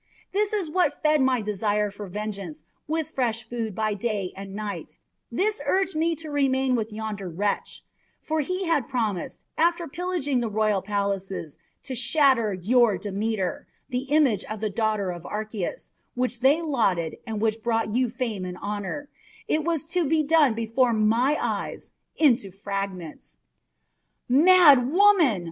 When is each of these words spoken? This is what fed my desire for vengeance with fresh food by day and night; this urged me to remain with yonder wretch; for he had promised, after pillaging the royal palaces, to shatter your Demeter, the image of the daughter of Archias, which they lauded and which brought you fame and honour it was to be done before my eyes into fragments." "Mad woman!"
This 0.31 0.51
is 0.51 0.67
what 0.67 1.03
fed 1.03 1.21
my 1.21 1.41
desire 1.43 1.91
for 1.91 2.07
vengeance 2.07 2.63
with 2.87 3.11
fresh 3.11 3.47
food 3.47 3.75
by 3.75 3.93
day 3.93 4.33
and 4.35 4.55
night; 4.55 4.97
this 5.31 5.61
urged 5.63 5.95
me 5.95 6.15
to 6.15 6.31
remain 6.31 6.73
with 6.75 6.91
yonder 6.91 7.29
wretch; 7.29 7.83
for 8.19 8.39
he 8.41 8.65
had 8.65 8.87
promised, 8.89 9.43
after 9.59 9.87
pillaging 9.87 10.39
the 10.39 10.49
royal 10.49 10.81
palaces, 10.81 11.59
to 11.83 11.93
shatter 11.93 12.51
your 12.51 12.97
Demeter, 12.97 13.67
the 13.89 14.05
image 14.09 14.43
of 14.45 14.59
the 14.59 14.71
daughter 14.71 15.11
of 15.11 15.23
Archias, 15.27 15.91
which 16.15 16.39
they 16.39 16.63
lauded 16.63 17.17
and 17.27 17.39
which 17.39 17.61
brought 17.61 17.89
you 17.89 18.09
fame 18.09 18.43
and 18.43 18.57
honour 18.57 19.07
it 19.47 19.63
was 19.63 19.85
to 19.85 20.03
be 20.03 20.23
done 20.23 20.55
before 20.55 20.93
my 20.93 21.37
eyes 21.39 21.91
into 22.15 22.49
fragments." 22.49 23.37
"Mad 24.27 24.91
woman!" 24.91 25.39